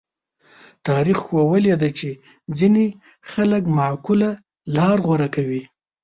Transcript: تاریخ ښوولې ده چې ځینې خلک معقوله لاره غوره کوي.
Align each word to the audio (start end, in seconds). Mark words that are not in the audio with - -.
تاریخ 0.87 1.17
ښوولې 1.25 1.75
ده 1.81 1.89
چې 1.97 2.09
ځینې 2.57 2.85
خلک 3.31 3.63
معقوله 3.77 4.29
لاره 4.75 5.01
غوره 5.05 5.27
کوي. 5.35 5.61